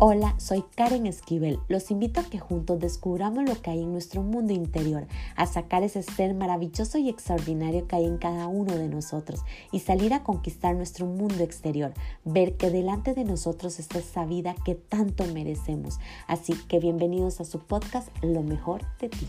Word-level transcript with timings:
Hola, 0.00 0.34
soy 0.38 0.64
Karen 0.74 1.06
Esquivel. 1.06 1.60
Los 1.68 1.92
invito 1.92 2.18
a 2.18 2.24
que 2.24 2.40
juntos 2.40 2.80
descubramos 2.80 3.48
lo 3.48 3.62
que 3.62 3.70
hay 3.70 3.80
en 3.80 3.92
nuestro 3.92 4.22
mundo 4.22 4.52
interior, 4.52 5.06
a 5.36 5.46
sacar 5.46 5.84
ese 5.84 6.02
ser 6.02 6.34
maravilloso 6.34 6.98
y 6.98 7.08
extraordinario 7.08 7.86
que 7.86 7.94
hay 7.94 8.04
en 8.04 8.18
cada 8.18 8.48
uno 8.48 8.74
de 8.76 8.88
nosotros 8.88 9.44
y 9.70 9.78
salir 9.78 10.12
a 10.12 10.24
conquistar 10.24 10.74
nuestro 10.74 11.06
mundo 11.06 11.44
exterior, 11.44 11.94
ver 12.24 12.56
que 12.56 12.70
delante 12.70 13.14
de 13.14 13.22
nosotros 13.22 13.78
está 13.78 14.00
esa 14.00 14.26
vida 14.26 14.56
que 14.64 14.74
tanto 14.74 15.26
merecemos. 15.26 16.00
Así 16.26 16.54
que 16.66 16.80
bienvenidos 16.80 17.40
a 17.40 17.44
su 17.44 17.60
podcast 17.60 18.08
Lo 18.20 18.42
mejor 18.42 18.82
de 18.98 19.10
ti. 19.10 19.28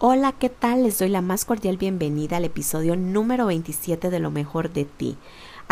Hola, 0.00 0.32
¿qué 0.32 0.50
tal? 0.50 0.82
Les 0.82 0.98
doy 0.98 1.08
la 1.08 1.22
más 1.22 1.44
cordial 1.44 1.78
bienvenida 1.78 2.36
al 2.36 2.44
episodio 2.44 2.96
número 2.96 3.46
27 3.46 4.10
de 4.10 4.18
Lo 4.18 4.30
mejor 4.30 4.72
de 4.72 4.84
ti. 4.84 5.16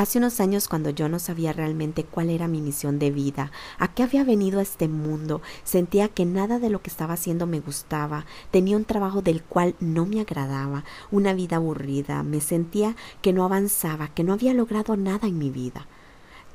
Hace 0.03 0.19
unos 0.19 0.41
años 0.41 0.67
cuando 0.67 0.91
yo 0.91 1.09
no 1.09 1.21
sabía 1.21 1.53
realmente 1.53 2.03
cuál 2.03 2.29
era 2.29 2.49
mi 2.49 2.61
misión 2.61 2.99
de 2.99 3.13
vida, 3.13 3.53
a 3.79 3.95
qué 3.95 4.03
había 4.03 4.25
venido 4.25 4.59
a 4.59 4.63
este 4.63 4.89
mundo, 4.89 5.43
sentía 5.63 6.09
que 6.09 6.25
nada 6.25 6.59
de 6.59 6.71
lo 6.71 6.83
que 6.83 6.91
estaba 6.91 7.15
haciendo 7.15 7.47
me 7.47 7.61
gustaba, 7.61 8.27
tenía 8.51 8.77
un 8.77 8.85
trabajo 8.85 9.23
del 9.23 9.45
cual 9.45 9.77
no 9.79 10.05
me 10.05 10.21
agradaba, 10.21 10.83
una 11.13 11.35
vida 11.35 11.55
aburrida, 11.55 12.25
me 12.25 12.41
sentía 12.41 12.97
que 13.21 13.33
no 13.33 13.45
avanzaba, 13.45 14.09
que 14.09 14.25
no 14.25 14.33
había 14.33 14.55
logrado 14.55 14.97
nada 14.97 15.29
en 15.29 15.39
mi 15.39 15.51
vida. 15.51 15.87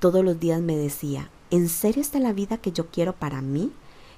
Todos 0.02 0.26
los 0.26 0.38
días 0.42 0.60
me 0.60 0.76
decía, 0.76 1.30
¿en 1.50 1.70
serio 1.70 2.02
está 2.02 2.20
la 2.20 2.34
vida 2.34 2.58
que 2.58 2.74
yo 2.74 2.88
quiero 2.88 3.14
para 3.14 3.42
mí? 3.42 3.72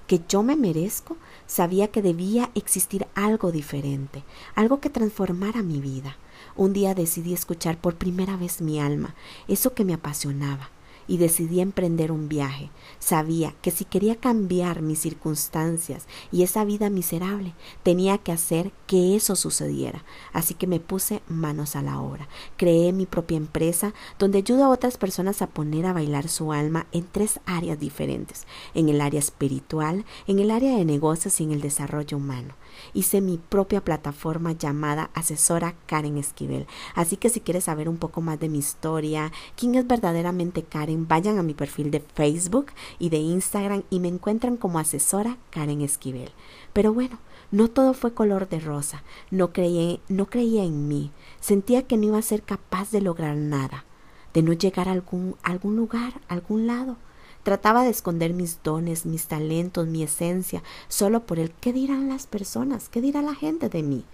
¿Que 0.10 0.22
yo 0.28 0.42
me 0.42 0.56
merezco? 0.56 1.18
Sabía 1.46 1.90
que 1.90 2.02
debía 2.02 2.50
existir 2.56 3.06
algo 3.14 3.52
diferente, 3.52 4.24
algo 4.56 4.80
que 4.80 4.90
transformara 4.90 5.62
mi 5.62 5.80
vida. 5.82 6.18
Un 6.56 6.74
día 6.74 6.96
decidí 6.96 7.32
escuchar 7.32 7.78
por 7.78 7.94
primera 7.94 8.36
vez 8.36 8.60
mi 8.60 8.80
alma, 8.80 9.14
eso 9.48 9.76
que 9.76 9.86
me 9.86 9.94
apasionaba, 9.94 10.72
y 11.10 11.18
decidí 11.18 11.60
emprender 11.60 12.12
un 12.12 12.30
viaje. 12.30 12.70
Sabía 13.00 13.56
que 13.62 13.72
si 13.72 13.84
quería 13.84 14.16
cambiar 14.16 14.82
mis 14.82 15.00
circunstancias 15.00 16.08
y 16.32 16.44
esa 16.44 16.64
vida 16.64 16.90
miserable, 16.90 17.56
tenía 17.84 18.20
que 18.20 18.32
hacer 18.32 18.72
que 18.86 19.16
eso 19.16 19.36
sucediera. 19.36 20.06
Así 20.32 20.54
que 20.54 20.68
me 20.68 20.80
puse 20.80 21.22
manos 21.28 21.76
a 21.76 21.82
la 21.82 22.00
obra. 22.00 22.30
Creé 22.58 22.94
mi 22.94 23.08
propia 23.08 23.38
empresa 23.38 23.94
donde 24.20 24.38
ayudo 24.38 24.66
a 24.66 24.70
otras 24.70 24.98
personas 24.98 25.42
a 25.42 25.48
poner 25.48 25.88
a 25.88 25.94
bailar 25.94 26.30
su 26.30 26.54
alma 26.54 26.86
en 26.92 27.06
tres 27.12 27.40
áreas 27.46 27.80
diferentes, 27.80 28.46
en 28.76 28.88
el 28.88 29.02
área 29.02 29.20
espiritual, 29.20 30.06
en 30.28 30.40
el 30.40 30.52
área 30.52 30.78
de 30.78 30.86
negocios 30.86 31.42
y 31.42 31.44
en 31.44 31.52
el 31.52 31.62
desarrollo 31.62 32.18
humano 32.18 32.54
hice 32.94 33.22
mi 33.22 33.38
propia 33.38 33.84
plataforma 33.84 34.54
llamada 34.54 35.10
Asesora 35.14 35.76
Karen 35.86 36.18
Esquivel. 36.18 36.68
Así 36.96 37.18
que 37.18 37.30
si 37.30 37.42
quieres 37.42 37.66
saber 37.66 37.90
un 37.90 37.98
poco 37.98 38.22
más 38.22 38.40
de 38.40 38.50
mi 38.50 38.60
historia, 38.60 39.32
quién 39.56 39.76
es 39.76 39.88
verdaderamente 39.88 40.64
Karen, 40.64 40.99
vayan 41.08 41.38
a 41.38 41.44
mi 41.44 41.54
perfil 41.54 41.92
de 41.92 42.00
Facebook 42.00 42.68
y 42.98 43.10
de 43.10 43.18
Instagram 43.18 43.84
y 43.90 44.00
me 44.00 44.08
encuentran 44.08 44.58
como 44.58 44.80
Asesora 44.80 45.38
Karen 45.50 45.82
Esquivel. 45.82 46.32
Pero 46.74 46.94
bueno, 46.94 47.20
no 47.52 47.68
todo 47.68 47.94
fue 47.94 48.14
color 48.14 48.48
de 48.48 48.60
rosa. 48.60 49.04
No 49.32 49.54
creía, 49.54 50.00
no 50.08 50.28
creía 50.28 50.64
en 50.64 50.88
mí. 50.88 51.12
Sentía 51.40 51.84
que 51.88 51.98
no 51.98 52.06
iba 52.06 52.18
a 52.18 52.24
ser 52.24 52.44
capaz 52.44 52.92
de 52.92 53.02
lograr 53.02 53.36
nada, 53.36 53.86
de 54.34 54.44
no 54.44 54.54
llegar 54.54 54.88
a 54.88 54.92
algún, 54.92 55.36
algún 55.44 55.76
lugar, 55.76 56.22
a 56.28 56.34
algún 56.36 56.68
lado. 56.68 56.98
Trataba 57.44 57.84
de 57.84 57.90
esconder 57.90 58.34
mis 58.34 58.62
dones, 58.62 59.06
mis 59.06 59.28
talentos, 59.28 59.88
mi 59.88 60.04
esencia, 60.04 60.62
solo 60.90 61.26
por 61.26 61.40
el 61.40 61.52
qué 61.52 61.74
dirán 61.74 62.10
las 62.10 62.28
personas, 62.28 62.90
qué 62.90 63.02
dirá 63.02 63.22
la 63.22 63.34
gente 63.34 63.70
de 63.70 63.82
mí. 63.82 64.06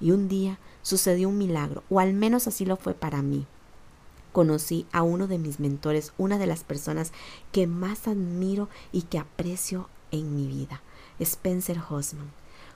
Y 0.00 0.10
un 0.10 0.28
día 0.28 0.58
sucedió 0.82 1.28
un 1.28 1.38
milagro, 1.38 1.84
o 1.88 2.00
al 2.00 2.12
menos 2.12 2.46
así 2.46 2.66
lo 2.66 2.76
fue 2.76 2.92
para 2.92 3.22
mí. 3.22 3.46
Conocí 4.32 4.86
a 4.92 5.02
uno 5.02 5.26
de 5.26 5.38
mis 5.38 5.60
mentores, 5.60 6.12
una 6.16 6.38
de 6.38 6.46
las 6.46 6.64
personas 6.64 7.12
que 7.52 7.66
más 7.66 8.08
admiro 8.08 8.70
y 8.90 9.02
que 9.02 9.18
aprecio 9.18 9.90
en 10.10 10.34
mi 10.34 10.46
vida, 10.46 10.80
Spencer 11.18 11.78
Hosman. 11.88 12.30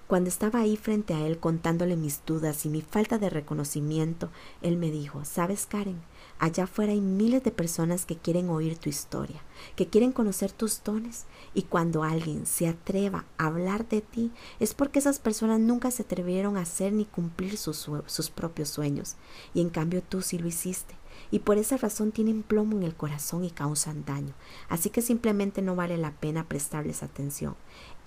Cuando 0.06 0.28
estaba 0.28 0.60
ahí 0.60 0.76
frente 0.76 1.14
a 1.14 1.26
él 1.26 1.38
contándole 1.38 1.96
mis 1.96 2.20
dudas 2.24 2.64
y 2.64 2.68
mi 2.68 2.80
falta 2.80 3.18
de 3.18 3.28
reconocimiento, 3.28 4.30
él 4.62 4.76
me 4.76 4.92
dijo, 4.92 5.24
¿sabes, 5.24 5.66
Karen? 5.66 6.00
Allá 6.38 6.64
afuera 6.64 6.92
hay 6.92 7.00
miles 7.00 7.42
de 7.42 7.50
personas 7.50 8.04
que 8.04 8.16
quieren 8.16 8.48
oír 8.50 8.78
tu 8.78 8.88
historia, 8.88 9.42
que 9.74 9.88
quieren 9.88 10.12
conocer 10.12 10.52
tus 10.52 10.84
dones, 10.84 11.24
y 11.54 11.62
cuando 11.62 12.04
alguien 12.04 12.46
se 12.46 12.68
atreva 12.68 13.24
a 13.36 13.46
hablar 13.46 13.88
de 13.88 14.00
ti 14.02 14.30
es 14.60 14.74
porque 14.74 15.00
esas 15.00 15.18
personas 15.18 15.58
nunca 15.58 15.90
se 15.90 16.02
atrevieron 16.02 16.56
a 16.56 16.60
hacer 16.60 16.92
ni 16.92 17.06
cumplir 17.06 17.56
sus, 17.56 17.90
sus 18.06 18.30
propios 18.30 18.68
sueños, 18.68 19.16
y 19.54 19.60
en 19.60 19.70
cambio 19.70 20.02
tú 20.02 20.22
sí 20.22 20.38
lo 20.38 20.46
hiciste 20.46 20.94
y 21.30 21.40
por 21.40 21.58
esa 21.58 21.76
razón 21.76 22.12
tienen 22.12 22.42
plomo 22.42 22.76
en 22.76 22.82
el 22.82 22.94
corazón 22.94 23.44
y 23.44 23.50
causan 23.50 24.04
daño. 24.04 24.34
Así 24.68 24.90
que 24.90 25.02
simplemente 25.02 25.62
no 25.62 25.76
vale 25.76 25.96
la 25.96 26.12
pena 26.12 26.48
prestarles 26.48 27.02
atención. 27.02 27.56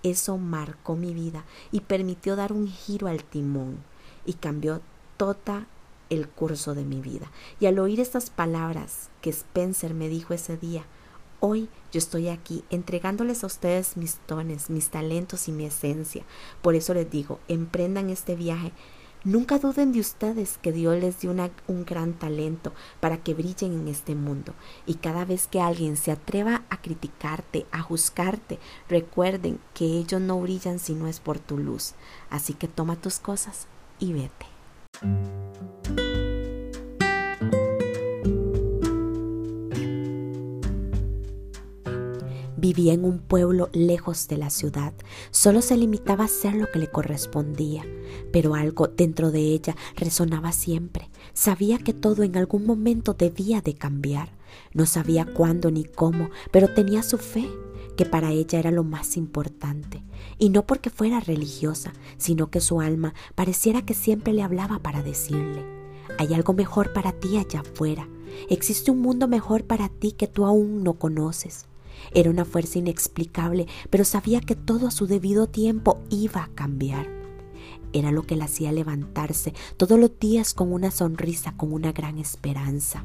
Eso 0.04 0.38
marcó 0.38 0.96
mi 0.96 1.14
vida 1.14 1.46
y 1.72 1.82
permitió 1.82 2.36
dar 2.36 2.54
un 2.54 2.68
giro 2.68 3.08
al 3.08 3.24
timón 3.24 3.78
y 4.26 4.34
cambió 4.34 4.82
toda 5.18 5.68
el 6.10 6.28
curso 6.28 6.76
de 6.76 6.86
mi 6.86 7.02
vida. 7.02 7.32
Y 7.60 7.66
al 7.66 7.80
oír 7.80 8.00
estas 8.00 8.30
palabras 8.30 9.10
que 9.22 9.30
Spencer 9.30 9.94
me 9.94 10.10
dijo 10.10 10.34
ese 10.34 10.58
día, 10.58 10.86
hoy 11.40 11.70
yo 11.92 11.98
estoy 11.98 12.30
aquí 12.30 12.64
entregándoles 12.70 13.44
a 13.44 13.48
ustedes 13.48 13.98
mis 13.98 14.20
dones, 14.28 14.70
mis 14.70 14.90
talentos 14.90 15.48
y 15.48 15.52
mi 15.52 15.66
esencia. 15.66 16.24
Por 16.62 16.76
eso 16.76 16.94
les 16.94 17.10
digo, 17.10 17.40
emprendan 17.48 18.10
este 18.10 18.36
viaje. 18.36 18.72
Nunca 19.26 19.60
duden 19.60 19.92
de 19.92 20.00
ustedes 20.00 20.58
que 20.62 20.72
Dios 20.72 20.98
les 20.98 21.20
dio 21.20 21.36
un 21.68 21.86
gran 21.86 22.14
talento 22.14 22.72
para 23.02 23.18
que 23.18 23.34
brillen 23.34 23.74
en 23.74 23.88
este 23.90 24.16
mundo. 24.16 24.54
Y 24.86 24.96
cada 24.96 25.26
vez 25.26 25.48
que 25.48 25.60
alguien 25.60 25.98
se 25.98 26.12
atreva 26.12 26.64
a 26.70 26.82
criticarte, 26.82 27.66
a 27.72 27.82
juzgarte, 27.82 28.60
recuerden 28.88 29.60
que 29.74 29.86
ellos 29.86 30.22
no 30.22 30.40
brillan 30.40 30.80
si 30.80 30.94
no 30.94 31.08
es 31.08 31.20
por 31.20 31.38
tu 31.38 31.58
luz. 31.58 31.96
Así 32.30 32.54
que 32.54 32.70
toma 32.70 32.96
tus 32.96 33.20
cosas 33.20 33.68
y 34.00 34.14
vete. 34.14 35.39
Vivía 42.70 42.94
en 42.94 43.04
un 43.04 43.18
pueblo 43.18 43.68
lejos 43.74 44.28
de 44.28 44.38
la 44.38 44.52
ciudad. 44.52 44.94
Solo 45.32 45.64
se 45.64 45.76
limitaba 45.76 46.26
a 46.26 46.28
hacer 46.28 46.54
lo 46.54 46.70
que 46.70 46.78
le 46.78 46.88
correspondía, 46.88 47.84
pero 48.32 48.54
algo 48.54 48.88
dentro 48.88 49.32
de 49.32 49.40
ella 49.40 49.76
resonaba 49.96 50.52
siempre. 50.52 51.10
Sabía 51.34 51.80
que 51.80 51.96
todo 51.96 52.22
en 52.22 52.38
algún 52.38 52.68
momento 52.68 53.16
debía 53.16 53.62
de 53.62 53.74
cambiar. 53.74 54.34
No 54.72 54.86
sabía 54.86 55.26
cuándo 55.26 55.72
ni 55.72 55.84
cómo, 55.84 56.30
pero 56.52 56.72
tenía 56.72 57.02
su 57.02 57.18
fe, 57.18 57.50
que 57.98 58.06
para 58.06 58.30
ella 58.34 58.60
era 58.60 58.70
lo 58.70 58.84
más 58.84 59.18
importante. 59.18 60.04
Y 60.38 60.50
no 60.50 60.68
porque 60.68 60.92
fuera 60.92 61.20
religiosa, 61.20 61.94
sino 62.20 62.52
que 62.52 62.62
su 62.62 62.82
alma 62.82 63.16
pareciera 63.34 63.82
que 63.82 63.96
siempre 63.96 64.32
le 64.32 64.44
hablaba 64.44 64.78
para 64.78 65.02
decirle, 65.02 65.66
hay 66.20 66.36
algo 66.36 66.54
mejor 66.54 66.94
para 66.94 67.14
ti 67.14 67.38
allá 67.38 67.62
afuera. 67.62 68.08
Existe 68.48 68.92
un 68.92 69.02
mundo 69.02 69.28
mejor 69.28 69.64
para 69.64 69.90
ti 69.90 70.12
que 70.12 70.28
tú 70.28 70.46
aún 70.46 70.84
no 70.84 70.94
conoces. 71.00 71.69
Era 72.14 72.30
una 72.30 72.46
fuerza 72.46 72.80
inexplicable, 72.80 73.68
pero 73.90 74.04
sabía 74.04 74.42
que 74.42 74.56
todo 74.56 74.88
a 74.88 74.92
su 74.92 75.08
debido 75.08 75.48
tiempo 75.48 76.00
iba 76.10 76.44
a 76.44 76.50
cambiar. 76.56 77.08
Era 77.94 78.12
lo 78.12 78.24
que 78.24 78.36
la 78.36 78.46
hacía 78.46 78.72
levantarse 78.72 79.54
todos 79.78 80.00
los 80.00 80.20
días 80.20 80.54
con 80.54 80.72
una 80.74 80.92
sonrisa, 80.92 81.56
con 81.58 81.74
una 81.74 81.92
gran 81.92 82.18
esperanza. 82.18 83.04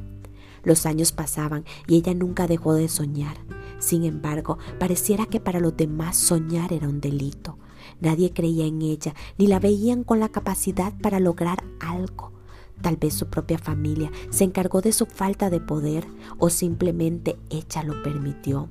Los 0.63 0.87
años 0.87 1.13
pasaban 1.13 1.65
y 1.87 1.97
ella 1.97 2.15
nunca 2.15 2.47
dejó 2.47 2.75
de 2.75 2.89
soñar. 2.89 3.37
Sin 3.79 4.05
embargo, 4.05 4.59
pareciera 4.79 5.27
que 5.27 5.41
para 5.41 5.61
los 5.61 5.77
demás 5.77 6.17
soñar 6.17 6.73
era 6.73 6.89
un 6.89 7.01
delito. 7.01 7.59
Nadie 8.01 8.33
creía 8.33 8.65
en 8.65 8.81
ella, 8.83 9.15
ni 9.39 9.47
la 9.47 9.61
veían 9.61 10.05
con 10.05 10.21
la 10.21 10.31
capacidad 10.31 10.95
para 11.01 11.21
lograr 11.21 11.63
algo. 11.81 12.33
Tal 12.81 12.97
vez 12.97 13.15
su 13.15 13.29
propia 13.29 13.59
familia 13.59 14.11
se 14.31 14.45
encargó 14.45 14.81
de 14.81 14.93
su 14.93 15.07
falta 15.07 15.49
de 15.49 15.61
poder 15.61 16.07
o 16.39 16.51
simplemente 16.51 17.37
ella 17.51 17.83
lo 17.83 18.03
permitió. 18.03 18.69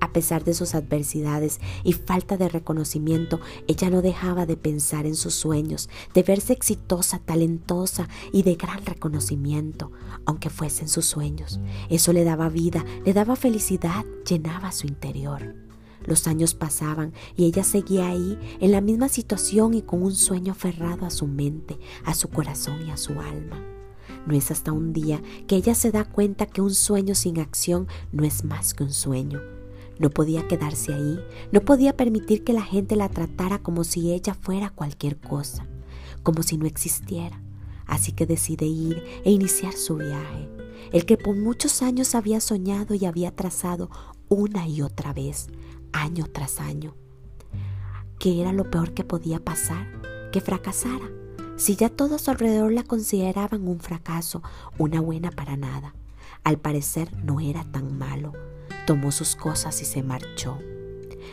A 0.00 0.12
pesar 0.12 0.44
de 0.44 0.54
sus 0.54 0.74
adversidades 0.74 1.60
y 1.82 1.92
falta 1.92 2.36
de 2.36 2.48
reconocimiento, 2.48 3.40
ella 3.66 3.90
no 3.90 4.02
dejaba 4.02 4.44
de 4.46 4.56
pensar 4.56 5.06
en 5.06 5.14
sus 5.14 5.34
sueños, 5.34 5.88
de 6.12 6.22
verse 6.22 6.52
exitosa, 6.52 7.18
talentosa 7.18 8.08
y 8.32 8.42
de 8.42 8.56
gran 8.56 8.84
reconocimiento, 8.84 9.92
aunque 10.26 10.50
fuesen 10.50 10.88
sus 10.88 11.06
sueños. 11.06 11.60
Eso 11.88 12.12
le 12.12 12.24
daba 12.24 12.48
vida, 12.48 12.84
le 13.04 13.14
daba 13.14 13.36
felicidad, 13.36 14.04
llenaba 14.28 14.72
su 14.72 14.86
interior. 14.86 15.54
Los 16.04 16.26
años 16.26 16.54
pasaban 16.54 17.12
y 17.34 17.46
ella 17.46 17.64
seguía 17.64 18.08
ahí, 18.08 18.38
en 18.60 18.72
la 18.72 18.80
misma 18.80 19.08
situación 19.08 19.74
y 19.74 19.82
con 19.82 20.02
un 20.02 20.14
sueño 20.14 20.52
aferrado 20.52 21.06
a 21.06 21.10
su 21.10 21.26
mente, 21.26 21.78
a 22.04 22.14
su 22.14 22.28
corazón 22.28 22.86
y 22.86 22.90
a 22.90 22.96
su 22.96 23.18
alma. 23.18 23.62
No 24.26 24.34
es 24.34 24.50
hasta 24.50 24.72
un 24.72 24.92
día 24.92 25.22
que 25.46 25.56
ella 25.56 25.74
se 25.74 25.90
da 25.90 26.04
cuenta 26.04 26.46
que 26.46 26.60
un 26.60 26.74
sueño 26.74 27.14
sin 27.14 27.40
acción 27.40 27.88
no 28.12 28.24
es 28.24 28.44
más 28.44 28.74
que 28.74 28.84
un 28.84 28.92
sueño 28.92 29.55
no 29.98 30.10
podía 30.10 30.46
quedarse 30.46 30.94
ahí, 30.94 31.18
no 31.52 31.60
podía 31.60 31.96
permitir 31.96 32.44
que 32.44 32.52
la 32.52 32.62
gente 32.62 32.96
la 32.96 33.08
tratara 33.08 33.58
como 33.58 33.84
si 33.84 34.12
ella 34.12 34.34
fuera 34.34 34.70
cualquier 34.70 35.18
cosa, 35.18 35.66
como 36.22 36.42
si 36.42 36.56
no 36.58 36.66
existiera. 36.66 37.40
así 37.86 38.10
que 38.10 38.26
decide 38.26 38.66
ir 38.66 39.00
e 39.24 39.30
iniciar 39.30 39.72
su 39.72 39.96
viaje, 39.96 40.48
el 40.92 41.06
que 41.06 41.16
por 41.16 41.36
muchos 41.36 41.82
años 41.82 42.16
había 42.16 42.40
soñado 42.40 42.94
y 42.94 43.04
había 43.04 43.30
trazado 43.30 43.90
una 44.28 44.66
y 44.66 44.82
otra 44.82 45.12
vez, 45.12 45.46
año 45.92 46.26
tras 46.32 46.58
año. 46.60 46.96
¿Qué 48.18 48.40
era 48.40 48.52
lo 48.52 48.70
peor 48.70 48.92
que 48.92 49.04
podía 49.04 49.38
pasar? 49.38 49.86
Que 50.32 50.40
fracasara. 50.40 51.08
Si 51.56 51.76
ya 51.76 51.88
todos 51.88 52.12
a 52.12 52.24
su 52.24 52.30
alrededor 52.32 52.72
la 52.72 52.82
consideraban 52.82 53.68
un 53.68 53.78
fracaso, 53.78 54.42
una 54.78 55.00
buena 55.00 55.30
para 55.30 55.56
nada. 55.56 55.94
Al 56.44 56.58
parecer 56.58 57.10
no 57.24 57.40
era 57.40 57.64
tan 57.64 57.96
malo. 57.96 58.32
Tomó 58.86 59.10
sus 59.12 59.36
cosas 59.36 59.82
y 59.82 59.84
se 59.84 60.02
marchó. 60.02 60.58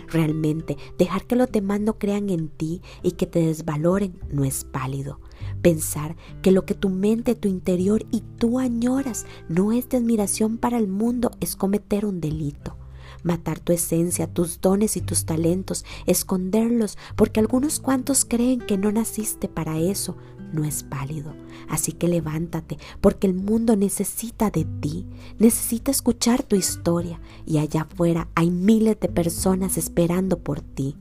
Realmente, 0.08 0.78
dejar 0.98 1.26
que 1.26 1.36
los 1.36 1.52
demás 1.52 1.80
no 1.80 1.98
crean 1.98 2.30
en 2.30 2.50
ti 2.50 2.82
y 3.02 3.12
que 3.12 3.26
te 3.28 3.40
desvaloren 3.40 4.20
no 4.30 4.44
es 4.44 4.66
válido. 4.72 5.20
Pensar 5.62 6.16
que 6.42 6.52
lo 6.52 6.66
que 6.66 6.74
tu 6.74 6.90
mente, 6.90 7.36
tu 7.36 7.48
interior 7.48 8.06
y 8.12 8.22
tú 8.38 8.60
añoras 8.60 9.26
no 9.50 9.72
es 9.72 9.88
de 9.90 9.98
admiración 9.98 10.58
para 10.58 10.78
el 10.78 10.88
mundo 10.88 11.32
es 11.40 11.56
cometer 11.56 12.06
un 12.06 12.20
delito 12.20 12.78
matar 13.24 13.60
tu 13.60 13.74
esencia, 13.74 14.28
tus 14.28 14.62
dones 14.62 14.98
y 14.98 15.02
tus 15.02 15.26
talentos, 15.26 15.86
esconderlos, 16.06 16.98
porque 17.16 17.40
algunos 17.40 17.80
cuantos 17.80 18.26
creen 18.26 18.60
que 18.60 18.78
no 18.78 18.92
naciste 18.92 19.48
para 19.48 19.80
eso, 19.80 20.18
no 20.54 20.64
es 20.64 20.88
válido. 20.90 21.34
Así 21.70 21.92
que 21.92 22.08
levántate, 22.08 22.78
porque 23.02 23.28
el 23.28 23.34
mundo 23.34 23.76
necesita 23.76 24.50
de 24.50 24.66
ti, 24.66 25.06
necesita 25.40 25.92
escuchar 25.92 26.44
tu 26.44 26.56
historia, 26.56 27.20
y 27.46 27.58
allá 27.58 27.82
afuera 27.82 28.28
hay 28.36 28.52
miles 28.52 29.00
de 29.00 29.10
personas 29.10 29.78
esperando 29.78 30.40
por 30.40 30.62
ti. 30.62 30.96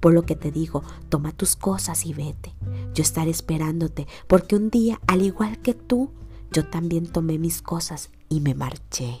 Por 0.00 0.12
lo 0.12 0.24
que 0.24 0.36
te 0.36 0.50
digo, 0.50 0.82
toma 1.08 1.32
tus 1.32 1.56
cosas 1.56 2.04
y 2.06 2.12
vete. 2.12 2.54
Yo 2.94 3.02
estaré 3.02 3.30
esperándote, 3.30 4.06
porque 4.26 4.56
un 4.56 4.70
día, 4.70 5.00
al 5.06 5.22
igual 5.22 5.60
que 5.62 5.74
tú, 5.74 6.10
yo 6.52 6.66
también 6.66 7.06
tomé 7.06 7.38
mis 7.38 7.62
cosas 7.62 8.10
y 8.28 8.40
me 8.40 8.54
marché. 8.54 9.20